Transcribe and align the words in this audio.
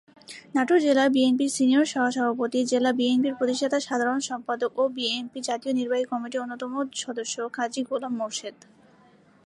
নাটোর 0.55 0.79
জেলা 0.85 1.05
বিএনপির 1.15 1.51
সিনিয়র 1.57 1.85
সহসভাপতি 1.93 2.59
জেলা 2.71 2.91
বিএনপির 2.99 3.37
প্রতিষ্ঠাতা 3.39 3.77
সাধারণ 3.87 4.19
সম্পাদক 4.29 4.71
ও 4.77 4.83
বিএনপি 4.97 5.39
জাতীয় 5.49 5.73
নির্বাহী 5.79 6.05
কমিটির 6.11 6.43
অন্যতম 6.43 6.71
সদস্য 7.03 7.35
কাজী 7.57 7.81
গোলাম 7.89 8.13
মোর্শেদ। 8.19 8.57